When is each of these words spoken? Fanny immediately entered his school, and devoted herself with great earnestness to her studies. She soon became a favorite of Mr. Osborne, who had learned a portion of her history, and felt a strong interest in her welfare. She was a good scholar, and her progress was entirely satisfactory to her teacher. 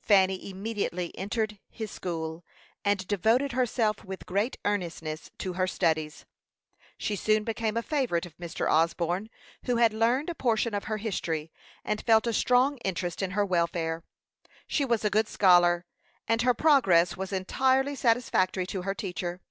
Fanny 0.00 0.48
immediately 0.48 1.14
entered 1.18 1.58
his 1.68 1.90
school, 1.90 2.42
and 2.86 3.06
devoted 3.06 3.52
herself 3.52 4.02
with 4.02 4.24
great 4.24 4.56
earnestness 4.64 5.30
to 5.36 5.52
her 5.52 5.66
studies. 5.66 6.24
She 6.96 7.14
soon 7.16 7.44
became 7.44 7.76
a 7.76 7.82
favorite 7.82 8.24
of 8.24 8.34
Mr. 8.38 8.66
Osborne, 8.70 9.28
who 9.64 9.76
had 9.76 9.92
learned 9.92 10.30
a 10.30 10.34
portion 10.34 10.72
of 10.72 10.84
her 10.84 10.96
history, 10.96 11.52
and 11.84 12.00
felt 12.02 12.26
a 12.26 12.32
strong 12.32 12.78
interest 12.78 13.20
in 13.20 13.32
her 13.32 13.44
welfare. 13.44 14.02
She 14.66 14.86
was 14.86 15.04
a 15.04 15.10
good 15.10 15.28
scholar, 15.28 15.84
and 16.26 16.40
her 16.40 16.54
progress 16.54 17.18
was 17.18 17.30
entirely 17.30 17.94
satisfactory 17.94 18.66
to 18.68 18.80
her 18.88 18.94
teacher. 18.94 19.42